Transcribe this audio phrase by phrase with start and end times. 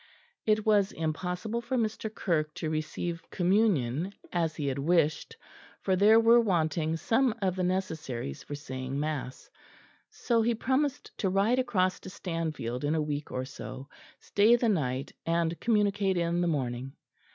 [0.47, 2.11] It was impossible for Mr.
[2.11, 5.37] Kirke to receive communion, as he had wished,
[5.79, 9.47] for there were wanting some of the necessaries for saying mass;
[10.09, 14.69] so he promised to ride across to Stanfield in a week or so, stay the
[14.69, 16.93] night and communicate in the morning.